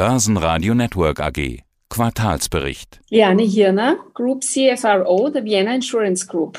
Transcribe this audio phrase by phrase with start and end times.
[0.00, 1.58] Börsenradio Network AG.
[1.90, 3.02] Quartalsbericht.
[3.10, 6.58] Liane Hirner, Group CFRO der Vienna Insurance Group.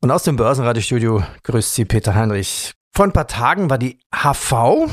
[0.00, 2.72] Und aus dem Börsenradiostudio grüßt Sie Peter Heinrich.
[2.92, 4.90] Vor ein paar Tagen war die HV.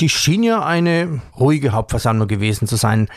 [0.00, 3.08] Die schien ja eine ruhige Hauptversammlung gewesen zu sein.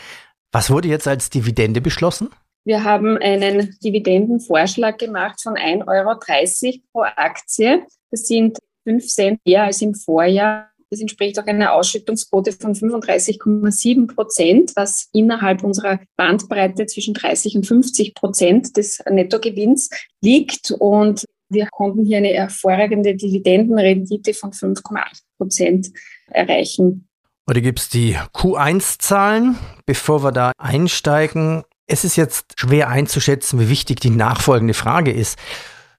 [0.52, 2.28] Was wurde jetzt als Dividende beschlossen?
[2.64, 7.86] Wir haben einen Dividendenvorschlag gemacht von 1,30 Euro pro Aktie.
[8.10, 10.68] Das sind 5 Cent mehr als im Vorjahr.
[10.90, 17.66] Das entspricht auch einer Ausschüttungsquote von 35,7 Prozent, was innerhalb unserer Bandbreite zwischen 30 und
[17.66, 19.90] 50 Prozent des Nettogewinns
[20.22, 20.70] liegt.
[20.70, 25.02] Und wir konnten hier eine hervorragende Dividendenrendite von 5,8
[25.38, 25.88] Prozent
[26.30, 27.08] erreichen.
[27.48, 29.56] Heute gibt es die Q1-Zahlen.
[29.84, 35.38] Bevor wir da einsteigen, es ist jetzt schwer einzuschätzen, wie wichtig die nachfolgende Frage ist.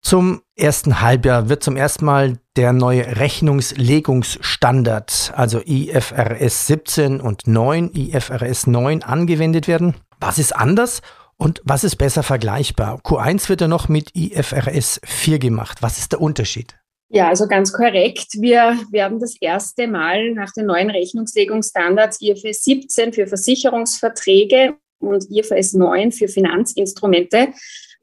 [0.02, 7.92] Zum ersten Halbjahr wird zum ersten Mal der neue Rechnungslegungsstandard, also IFRS 17 und 9,
[7.94, 9.96] IFRS 9 angewendet werden.
[10.20, 11.02] Was ist anders
[11.38, 13.02] und was ist besser vergleichbar?
[13.02, 15.80] Q1 wird ja noch mit IFRS 4 gemacht.
[15.82, 16.78] Was ist der Unterschied?
[17.10, 18.28] Ja, also ganz korrekt.
[18.40, 25.74] Wir werden das erste Mal nach den neuen Rechnungslegungsstandards IFRS 17 für Versicherungsverträge und IFRS
[25.74, 27.48] 9 für Finanzinstrumente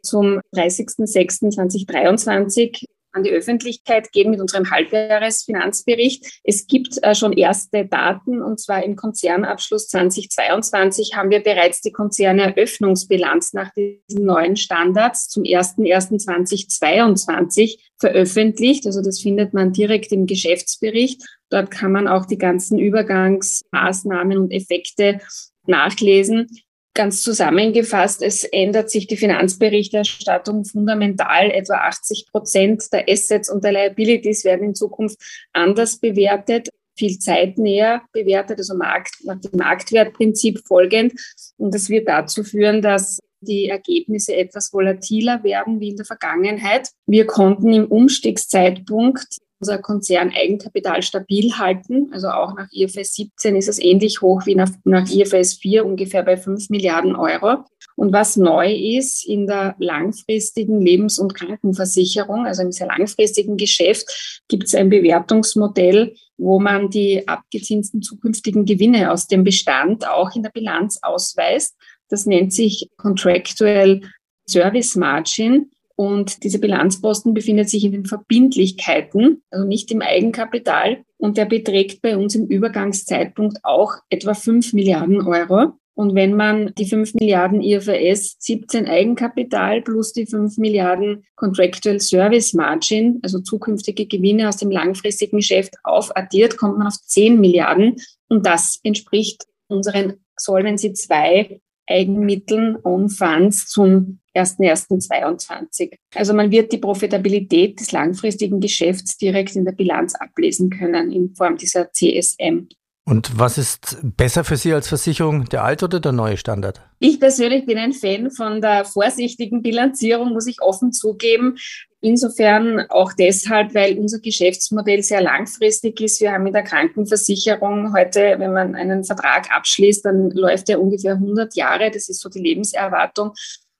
[0.06, 6.40] zum 30.06.2023 an die Öffentlichkeit gehen mit unserem Halbjahresfinanzbericht.
[6.44, 11.92] Es gibt äh, schon erste Daten und zwar im Konzernabschluss 2022 haben wir bereits die
[11.92, 18.84] Konzerneröffnungsbilanz nach diesen neuen Standards zum 01.01.2022 veröffentlicht.
[18.86, 21.22] Also das findet man direkt im Geschäftsbericht.
[21.48, 25.20] Dort kann man auch die ganzen Übergangsmaßnahmen und Effekte
[25.66, 26.48] nachlesen.
[26.96, 31.50] Ganz zusammengefasst, es ändert sich die Finanzberichterstattung fundamental.
[31.50, 35.18] Etwa 80 Prozent der Assets und der Liabilities werden in Zukunft
[35.52, 41.12] anders bewertet, viel zeitnäher bewertet, also Markt, nach dem Marktwertprinzip folgend.
[41.58, 46.88] Und das wird dazu führen, dass die Ergebnisse etwas volatiler werden wie in der Vergangenheit.
[47.06, 52.10] Wir konnten im Umstiegszeitpunkt unser Konzern Eigenkapital stabil halten.
[52.12, 56.22] Also auch nach IFS 17 ist es ähnlich hoch wie nach, nach IFS 4, ungefähr
[56.22, 57.64] bei 5 Milliarden Euro.
[57.96, 64.42] Und was neu ist in der langfristigen Lebens- und Krankenversicherung, also im sehr langfristigen Geschäft,
[64.48, 70.42] gibt es ein Bewertungsmodell, wo man die abgezinsten zukünftigen Gewinne aus dem Bestand auch in
[70.42, 71.74] der Bilanz ausweist.
[72.10, 74.02] Das nennt sich Contractual
[74.46, 75.70] Service Margin.
[75.96, 81.02] Und diese Bilanzposten befindet sich in den Verbindlichkeiten, also nicht im Eigenkapital.
[81.16, 85.72] Und der beträgt bei uns im Übergangszeitpunkt auch etwa 5 Milliarden Euro.
[85.94, 92.52] Und wenn man die 5 Milliarden IFRS 17 Eigenkapital plus die 5 Milliarden Contractual Service
[92.52, 97.96] Margin, also zukünftige Gewinne aus dem langfristigen Geschäft aufaddiert, kommt man auf 10 Milliarden.
[98.28, 105.96] Und das entspricht unseren Solvency 2 Eigenmitteln, Own Funds zum 1.1.22.
[106.14, 111.34] Also man wird die Profitabilität des langfristigen Geschäfts direkt in der Bilanz ablesen können in
[111.34, 112.68] Form dieser CSM.
[113.08, 116.80] Und was ist besser für Sie als Versicherung, der alte oder der neue Standard?
[116.98, 121.56] Ich persönlich bin ein Fan von der vorsichtigen Bilanzierung, muss ich offen zugeben.
[122.00, 126.20] Insofern auch deshalb, weil unser Geschäftsmodell sehr langfristig ist.
[126.20, 131.14] Wir haben in der Krankenversicherung heute, wenn man einen Vertrag abschließt, dann läuft er ungefähr
[131.14, 131.92] 100 Jahre.
[131.92, 133.34] Das ist so die Lebenserwartung.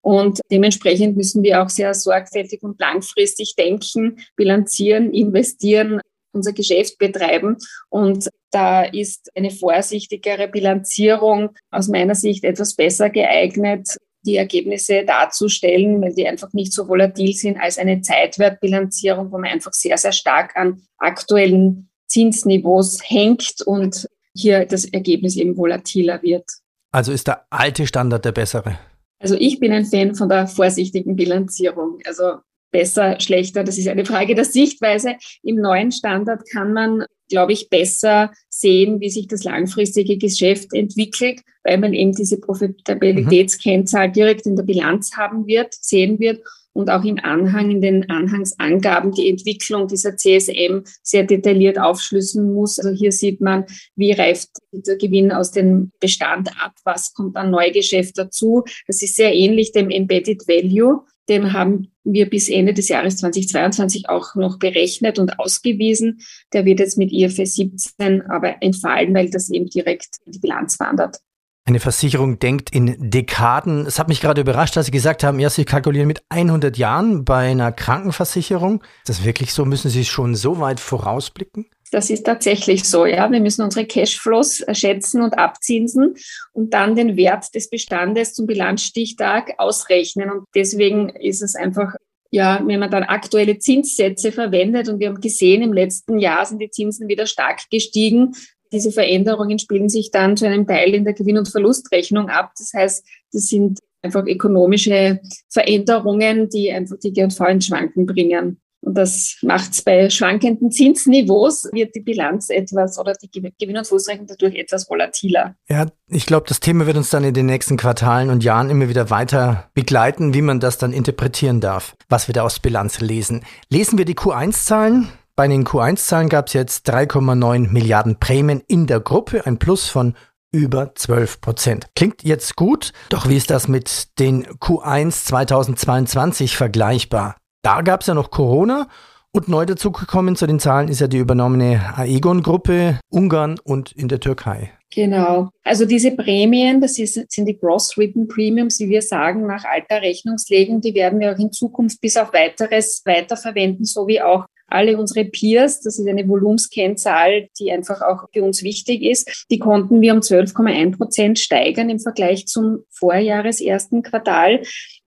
[0.07, 6.01] Und dementsprechend müssen wir auch sehr sorgfältig und langfristig denken, bilanzieren, investieren,
[6.31, 7.57] unser Geschäft betreiben.
[7.89, 16.01] Und da ist eine vorsichtigere Bilanzierung aus meiner Sicht etwas besser geeignet, die Ergebnisse darzustellen,
[16.01, 20.13] weil die einfach nicht so volatil sind als eine Zeitwertbilanzierung, wo man einfach sehr, sehr
[20.13, 26.45] stark an aktuellen Zinsniveaus hängt und hier das Ergebnis eben volatiler wird.
[26.93, 28.79] Also ist der alte Standard der bessere?
[29.19, 31.99] Also ich bin ein Fan von der vorsichtigen Bilanzierung.
[32.05, 32.37] Also
[32.71, 35.17] besser, schlechter, das ist eine Frage der Sichtweise.
[35.43, 41.41] Im neuen Standard kann man, glaube ich, besser sehen, wie sich das langfristige Geschäft entwickelt,
[41.65, 46.43] weil man eben diese Profitabilitätskennzahl direkt in der Bilanz haben wird, sehen wird
[46.77, 52.79] und auch im Anhang, in den Anhangsangaben die Entwicklung dieser CSM sehr detailliert aufschlüsseln muss.
[52.79, 53.65] Also hier sieht man,
[53.97, 58.65] wie reift der Gewinn aus dem Bestand ab, was kommt an Neugeschäft dazu.
[58.87, 61.05] Das ist sehr ähnlich dem Embedded Value.
[61.29, 66.21] Dem haben wir bis Ende des Jahres 2022 auch noch berechnet und ausgewiesen.
[66.53, 70.79] Der wird jetzt mit IFS 17 aber entfallen, weil das eben direkt in die Bilanz
[70.79, 71.19] wandert.
[71.69, 73.87] Eine Versicherung denkt in Dekaden.
[73.87, 77.25] Es hat mich gerade überrascht, dass Sie gesagt haben, ja, Sie kalkulieren mit 100 Jahren
[77.25, 78.85] bei einer Krankenversicherung.
[78.99, 79.65] Ist das wirklich so?
[79.65, 81.67] Müssen Sie schon so weit vorausblicken?
[81.91, 83.29] Das ist tatsächlich so, ja.
[83.33, 86.15] Wir müssen unsere Cashflows schätzen und abzinsen
[86.53, 90.31] und dann den Wert des Bestandes zum Bilanzstichtag ausrechnen.
[90.31, 91.95] Und deswegen ist es einfach,
[92.31, 96.61] ja, wenn man dann aktuelle Zinssätze verwendet und wir haben gesehen, im letzten Jahr sind
[96.61, 98.37] die Zinsen wieder stark gestiegen.
[98.73, 102.53] Diese Veränderungen spielen sich dann zu einem Teil in der Gewinn- und Verlustrechnung ab.
[102.59, 108.61] Das heißt, das sind einfach ökonomische Veränderungen, die einfach die G&V ins Schwanken bringen.
[108.87, 113.87] Und das macht es bei schwankenden Zinsniveaus, wird die Bilanz etwas oder die Gewinn- und
[113.87, 115.57] Verlustrechnung dadurch etwas volatiler.
[115.69, 118.89] Ja, ich glaube, das Thema wird uns dann in den nächsten Quartalen und Jahren immer
[118.89, 123.45] wieder weiter begleiten, wie man das dann interpretieren darf, was wir da aus Bilanz lesen.
[123.71, 125.09] Lesen wir die Q1-Zahlen.
[125.37, 130.15] Bei den Q1-Zahlen gab es jetzt 3,9 Milliarden Prämien in der Gruppe, ein Plus von
[130.51, 131.89] über 12 Prozent.
[131.95, 137.37] Klingt jetzt gut, doch wie ist das mit den Q1 2022 vergleichbar?
[137.61, 138.89] Da gab es ja noch Corona
[139.31, 144.21] und neu dazugekommen zu den Zahlen ist ja die übernommene Aegon-Gruppe, Ungarn und in der
[144.21, 144.73] Türkei.
[144.91, 145.51] Genau.
[145.63, 150.01] Also diese Prämien, das ist, sind die Gross Written Premiums, wie wir sagen, nach alter
[150.01, 154.99] Rechnungslegung, die werden wir auch in Zukunft bis auf weiteres weiterverwenden, so wie auch alle
[154.99, 160.01] unsere Peers, das ist eine Volumskennzahl, die einfach auch für uns wichtig ist, die konnten
[160.01, 164.63] wir um 12,1 Prozent steigern im Vergleich zum Vorjahres ersten Quartal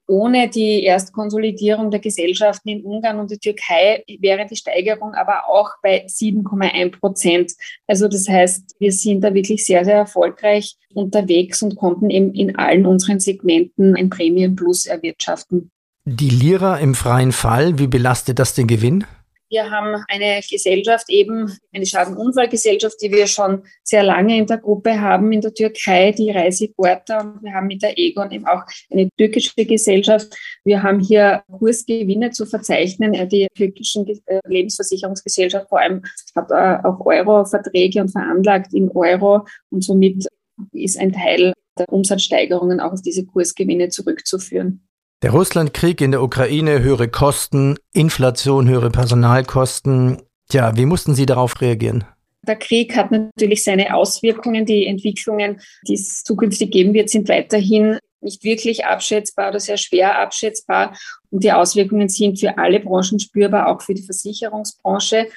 [0.10, 5.70] ohne die Erstkonsolidierung der Gesellschaften in Ungarn und der Türkei wäre die Steigerung aber auch
[5.84, 7.52] bei 7,1 Prozent.
[7.88, 12.56] Also das heißt, wir sind da wirklich sehr, sehr erfolgreich unterwegs und konnten eben in
[12.56, 15.70] allen unseren Segmenten ein Prämienplus erwirtschaften.
[16.06, 19.06] Die Lira im freien Fall, wie belastet das den Gewinn?
[19.50, 25.02] Wir haben eine Gesellschaft eben, eine Schadenunfallgesellschaft, die wir schon sehr lange in der Gruppe
[25.02, 27.22] haben in der Türkei, die Reiseporter.
[27.22, 28.62] Und wir haben mit der Egon eben auch
[28.92, 30.38] eine türkische Gesellschaft.
[30.64, 33.14] Wir haben hier Kursgewinne zu verzeichnen.
[33.30, 36.04] Die türkischen äh, Lebensversicherungsgesellschaft vor allem
[36.36, 39.48] hat äh, auch Euro-Verträge und veranlagt in Euro.
[39.72, 40.28] Und somit
[40.74, 44.89] ist ein Teil der Umsatzsteigerungen auch auf diese Kursgewinne zurückzuführen.
[45.22, 50.22] Der Russlandkrieg in der Ukraine, höhere Kosten, Inflation, höhere Personalkosten.
[50.48, 52.06] Tja, wie mussten Sie darauf reagieren?
[52.48, 54.66] Der Krieg hat natürlich seine Auswirkungen.
[54.66, 60.18] Die Entwicklungen, die es zukünftig geben wird, sind weiterhin nicht wirklich abschätzbar oder sehr schwer
[60.18, 60.98] abschätzbar.
[61.32, 65.28] Und die Auswirkungen sind für alle Branchen spürbar, auch für die Versicherungsbranche.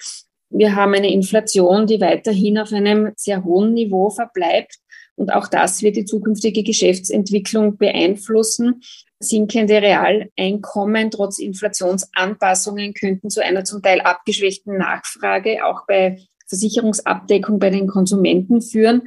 [0.49, 4.77] Wir haben eine Inflation, die weiterhin auf einem sehr hohen Niveau verbleibt.
[5.17, 8.81] Und auch das wird die zukünftige Geschäftsentwicklung beeinflussen.
[9.23, 17.71] Sinkende Realeinkommen trotz Inflationsanpassungen könnten zu einer zum Teil abgeschwächten Nachfrage auch bei Versicherungsabdeckung bei
[17.71, 19.03] den Konsumenten führen.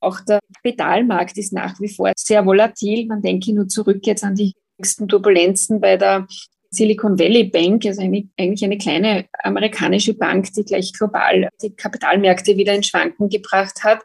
[0.00, 3.06] Auch der Kapitalmarkt ist nach wie vor sehr volatil.
[3.06, 6.26] Man denke nur zurück jetzt an die jüngsten Turbulenzen bei der
[6.70, 12.56] Silicon Valley Bank, also eine, eigentlich eine kleine amerikanische Bank, die gleich global die Kapitalmärkte
[12.56, 14.00] wieder in Schwanken gebracht hat.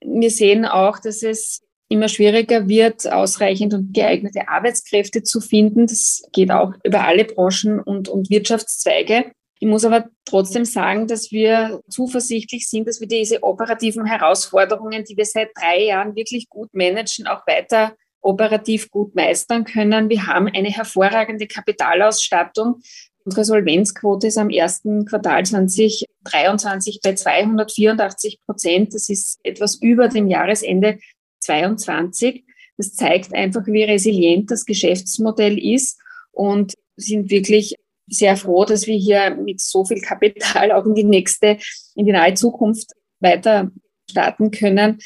[0.00, 5.86] Wir sehen auch, dass es immer schwieriger wird, ausreichend und geeignete Arbeitskräfte zu finden.
[5.86, 9.32] Das geht auch über alle Branchen und, und Wirtschaftszweige.
[9.60, 15.16] Ich muss aber trotzdem sagen, dass wir zuversichtlich sind, dass wir diese operativen Herausforderungen, die
[15.16, 20.10] wir seit drei Jahren wirklich gut managen, auch weiter operativ gut meistern können.
[20.10, 22.82] Wir haben eine hervorragende Kapitalausstattung.
[23.24, 28.94] Unsere Solvenzquote ist am ersten Quartal 2023 bei 284 Prozent.
[28.94, 30.98] Das ist etwas über dem Jahresende
[31.40, 32.44] 22.
[32.76, 35.98] Das zeigt einfach, wie resilient das Geschäftsmodell ist
[36.32, 37.74] und sind wirklich
[38.06, 41.58] sehr froh, dass wir hier mit so viel Kapital auch in die nächste,
[41.94, 43.70] in die nahe Zukunft weiter
[44.10, 44.98] starten können.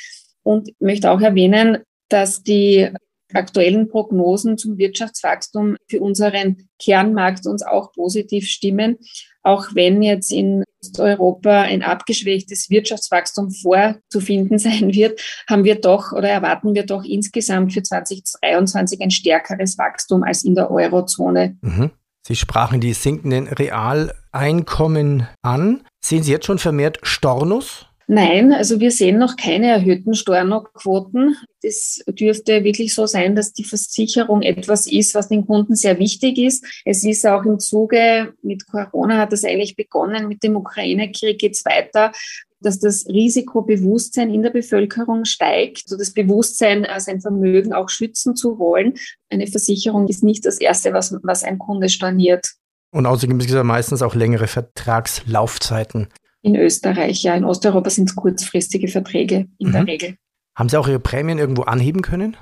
[0.45, 1.79] Und möchte auch erwähnen,
[2.09, 2.91] dass die
[3.35, 8.99] aktuellen Prognosen zum Wirtschaftswachstum für unseren Kernmarkt uns auch positiv stimmen.
[9.43, 16.29] Auch wenn jetzt in Osteuropa ein abgeschwächtes Wirtschaftswachstum vorzufinden sein wird, haben wir doch oder
[16.29, 21.57] erwarten wir doch insgesamt für 2023 ein stärkeres Wachstum als in der Eurozone.
[21.61, 21.91] Mhm.
[22.25, 25.83] Sie sprachen die sinkenden Realeinkommen an.
[26.05, 27.87] Sehen Sie jetzt schon vermehrt Stornos?
[28.15, 31.35] Nein, also wir sehen noch keine erhöhten Stornoquoten.
[31.63, 36.37] Es dürfte wirklich so sein, dass die Versicherung etwas ist, was den Kunden sehr wichtig
[36.37, 36.63] ist.
[36.85, 41.53] Es ist auch im Zuge mit Corona hat das eigentlich begonnen, mit dem Ukraine-Krieg geht
[41.53, 42.13] es weiter
[42.61, 48.37] dass das Risikobewusstsein in der Bevölkerung steigt, so das Bewusstsein, äh, sein Vermögen auch schützen
[48.37, 48.95] zu wollen.
[49.31, 52.53] Eine Versicherung ist nicht das Erste, was, was ein Kunde storniert.
[52.93, 56.07] Und außerdem gibt es meistens auch längere Vertragslaufzeiten.
[56.43, 57.35] In Österreich, ja.
[57.35, 59.73] In Osteuropa sind es kurzfristige Verträge in mhm.
[59.73, 60.17] der Regel.
[60.57, 62.37] Haben Sie auch Ihre Prämien irgendwo anheben können?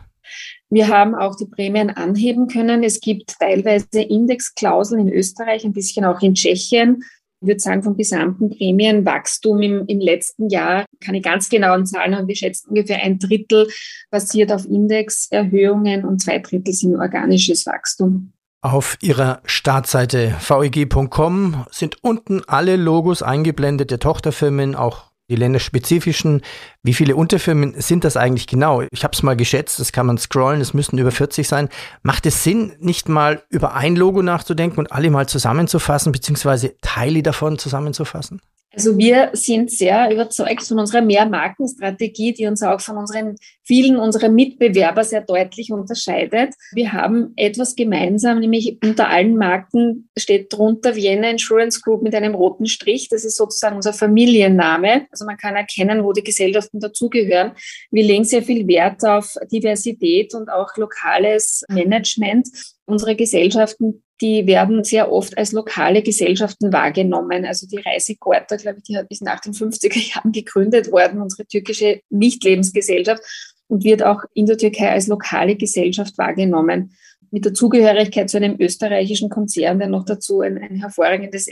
[0.68, 2.82] Wir haben auch die Prämien anheben können.
[2.82, 7.02] Es gibt teilweise Indexklauseln in Österreich, ein bisschen auch in Tschechien.
[7.42, 12.28] Ich würde sagen, vom gesamten Prämienwachstum im, im letzten Jahr, keine ganz genauen Zahlen, aber
[12.28, 13.66] wir schätzen ungefähr ein Drittel
[14.10, 18.32] basiert auf Indexerhöhungen und zwei Drittel sind organisches Wachstum.
[18.62, 26.42] Auf Ihrer Startseite veg.com sind unten alle Logos eingeblendet der Tochterfirmen, auch die länderspezifischen.
[26.82, 28.82] Wie viele Unterfirmen sind das eigentlich genau?
[28.90, 31.70] Ich habe es mal geschätzt, das kann man scrollen, es müssten über 40 sein.
[32.02, 37.22] Macht es Sinn, nicht mal über ein Logo nachzudenken und alle mal zusammenzufassen, beziehungsweise Teile
[37.22, 38.42] davon zusammenzufassen?
[38.72, 43.34] Also wir sind sehr überzeugt von unserer Mehrmarkenstrategie, die uns auch von unseren
[43.64, 46.54] vielen unserer Mitbewerber sehr deutlich unterscheidet.
[46.72, 52.34] Wir haben etwas gemeinsam, nämlich unter allen Marken steht drunter Vienna Insurance Group mit einem
[52.34, 53.08] roten Strich.
[53.08, 55.06] Das ist sozusagen unser Familienname.
[55.10, 57.52] Also man kann erkennen, wo die Gesellschaften dazugehören.
[57.90, 62.48] Wir legen sehr viel Wert auf Diversität und auch lokales Management.
[62.86, 67.44] Unsere Gesellschaften die werden sehr oft als lokale Gesellschaften wahrgenommen.
[67.46, 71.46] Also die Reisigorta, glaube ich, die hat bis nach den 50er Jahren gegründet worden, unsere
[71.46, 73.22] türkische Nichtlebensgesellschaft
[73.68, 76.92] und wird auch in der Türkei als lokale Gesellschaft wahrgenommen
[77.30, 81.48] mit der Zugehörigkeit zu einem österreichischen Konzern, der noch dazu ein, ein hervorragendes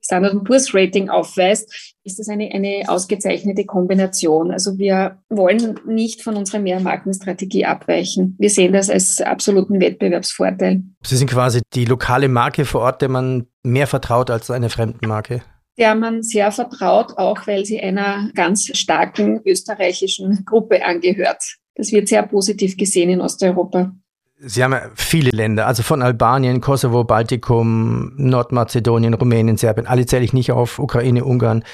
[0.00, 4.52] Standard Poor's Rating aufweist, ist das eine, eine ausgezeichnete Kombination.
[4.52, 8.36] Also wir wollen nicht von unserer Mehrmarkenstrategie abweichen.
[8.38, 10.82] Wir sehen das als absoluten Wettbewerbsvorteil.
[11.04, 15.42] Sie sind quasi die lokale Marke vor Ort, der man mehr vertraut als eine Fremdenmarke
[15.78, 21.42] der man sehr vertraut, auch weil sie einer ganz starken österreichischen Gruppe angehört.
[21.74, 23.94] Das wird sehr positiv gesehen in Osteuropa.
[24.38, 30.24] Sie haben ja viele Länder, also von Albanien, Kosovo, Baltikum, Nordmazedonien, Rumänien, Serbien, alle zähle
[30.24, 31.64] ich nicht auf, Ukraine, Ungarn,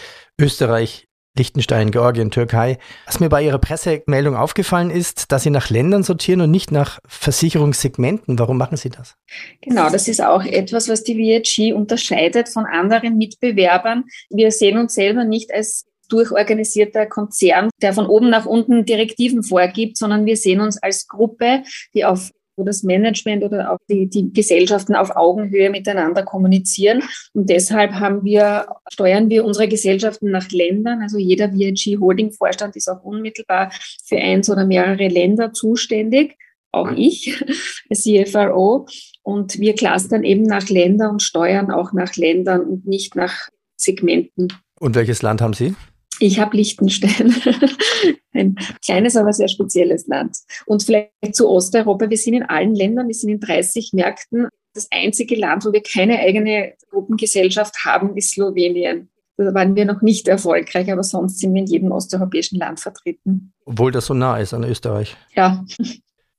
[0.41, 2.79] Österreich, Liechtenstein, Georgien, Türkei.
[3.07, 6.99] Was mir bei Ihrer Pressemeldung aufgefallen ist, dass Sie nach Ländern sortieren und nicht nach
[7.07, 8.39] Versicherungssegmenten.
[8.39, 9.17] Warum machen Sie das?
[9.63, 14.05] Genau, das ist auch etwas, was die VHG unterscheidet von anderen Mitbewerbern.
[14.29, 19.97] Wir sehen uns selber nicht als durchorganisierter Konzern, der von oben nach unten Direktiven vorgibt,
[19.97, 21.63] sondern wir sehen uns als Gruppe,
[21.95, 27.03] die auf wo das Management oder auch die, die Gesellschaften auf Augenhöhe miteinander kommunizieren.
[27.33, 31.03] Und deshalb haben wir, steuern wir unsere Gesellschaften nach Ländern.
[31.03, 33.71] Also jeder VIG Holding Vorstand ist auch unmittelbar
[34.05, 36.37] für eins oder mehrere Länder zuständig.
[36.73, 37.43] Auch ich
[37.91, 38.87] als CFRO.
[39.23, 44.49] Und wir clustern eben nach Ländern und steuern auch nach Ländern und nicht nach Segmenten.
[44.81, 45.75] Und welches Land haben Sie?
[46.23, 47.35] Ich habe Liechtenstein.
[48.33, 50.37] Ein kleines, aber sehr spezielles Land.
[50.67, 52.09] Und vielleicht zu Osteuropa.
[52.09, 54.47] Wir sind in allen Ländern, wir sind in 30 Märkten.
[54.73, 59.11] Das einzige Land, wo wir keine eigene Gruppengesellschaft haben, ist Slowenien.
[59.37, 63.53] Da waren wir noch nicht erfolgreich, aber sonst sind wir in jedem osteuropäischen Land vertreten.
[63.65, 65.17] Obwohl das so nah ist an Österreich.
[65.35, 65.65] Ja.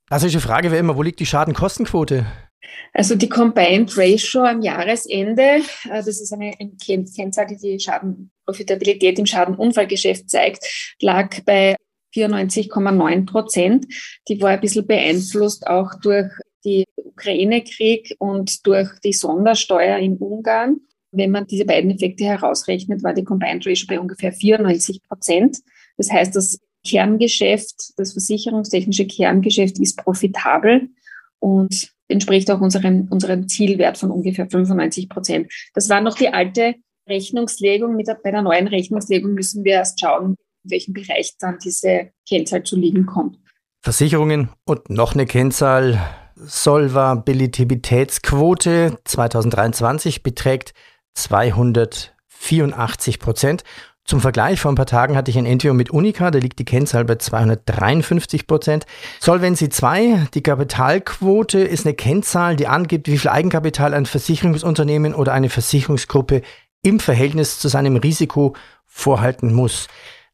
[0.07, 2.25] Klassische Frage wäre immer, wo liegt die Schadenkostenquote?
[2.93, 6.53] Also die Combined Ratio am Jahresende, äh, das ist eine
[6.85, 7.79] Kennzahl, die die
[8.43, 11.75] Schadenprofitabilität im Schadenunfallgeschäft zeigt, lag bei
[12.15, 13.85] 94,9 Prozent.
[14.27, 16.31] Die war ein bisschen beeinflusst auch durch
[16.63, 20.81] den Ukraine-Krieg und durch die Sondersteuer in Ungarn.
[21.11, 25.59] Wenn man diese beiden Effekte herausrechnet, war die Combined Ratio bei ungefähr 94 Prozent.
[25.97, 30.89] Das heißt, das Kerngeschäft, das versicherungstechnische Kerngeschäft ist profitabel
[31.39, 35.51] und entspricht auch unserem, unserem Zielwert von ungefähr 95 Prozent.
[35.73, 36.75] Das war noch die alte
[37.07, 37.95] Rechnungslegung.
[37.95, 42.63] Mit bei der neuen Rechnungslegung müssen wir erst schauen, in welchem Bereich dann diese Kennzahl
[42.63, 43.37] zu liegen kommt.
[43.81, 46.01] Versicherungen und noch eine Kennzahl.
[46.35, 50.73] Solvabilitätsquote 2023 beträgt
[51.13, 53.63] 284 Prozent.
[54.05, 56.65] Zum Vergleich, vor ein paar Tagen hatte ich ein Interview mit Unica, da liegt die
[56.65, 58.85] Kennzahl bei 253 Prozent.
[59.21, 65.31] Solvency 2, die Kapitalquote, ist eine Kennzahl, die angibt, wie viel Eigenkapital ein Versicherungsunternehmen oder
[65.31, 66.41] eine Versicherungsgruppe
[66.83, 69.87] im Verhältnis zu seinem Risiko vorhalten muss.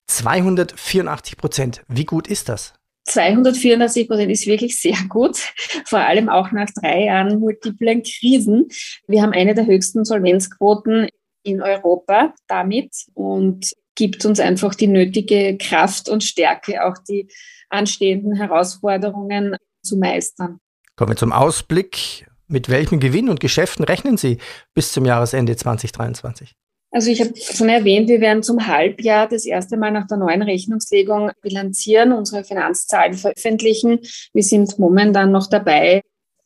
[0.07, 2.73] 284 Prozent, wie gut ist das?
[3.05, 5.37] 284 Prozent ist wirklich sehr gut,
[5.85, 8.67] vor allem auch nach drei Jahren multiplen Krisen.
[9.07, 11.07] Wir haben eine der höchsten Solvenzquoten
[11.43, 17.27] in Europa damit und gibt uns einfach die nötige Kraft und Stärke, auch die
[17.69, 20.59] anstehenden Herausforderungen zu meistern.
[20.95, 22.27] Kommen wir zum Ausblick.
[22.51, 24.39] Mit welchen Gewinn und Geschäften rechnen Sie
[24.73, 26.55] bis zum Jahresende 2023?
[26.91, 30.41] Also ich habe schon erwähnt, wir werden zum Halbjahr das erste Mal nach der neuen
[30.41, 33.99] Rechnungslegung bilanzieren, unsere Finanzzahlen veröffentlichen.
[34.33, 36.01] Wir sind momentan noch dabei,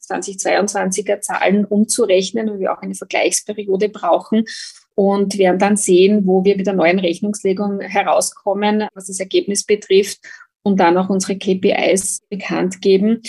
[0.05, 4.43] 2022er Zahlen umzurechnen, weil wir auch eine Vergleichsperiode brauchen
[4.95, 10.19] und werden dann sehen, wo wir mit der neuen Rechnungslegung herauskommen, was das Ergebnis betrifft
[10.63, 13.21] und dann auch unsere KPIs bekannt geben.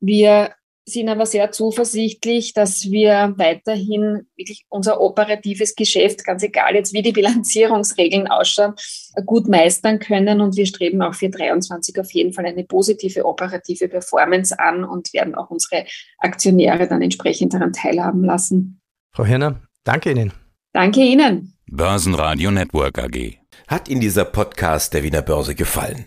[0.00, 0.50] Wir
[0.88, 7.02] sind aber sehr zuversichtlich, dass wir weiterhin wirklich unser operatives Geschäft, ganz egal jetzt wie
[7.02, 8.74] die Bilanzierungsregeln ausschauen,
[9.26, 10.40] gut meistern können.
[10.40, 15.12] Und wir streben auch für 23 auf jeden Fall eine positive operative Performance an und
[15.12, 15.84] werden auch unsere
[16.18, 18.80] Aktionäre dann entsprechend daran teilhaben lassen.
[19.12, 20.32] Frau Hirner, danke Ihnen.
[20.72, 21.54] Danke Ihnen.
[21.70, 23.38] Börsenradio Network AG.
[23.66, 26.06] Hat Ihnen dieser Podcast der Wiener Börse gefallen?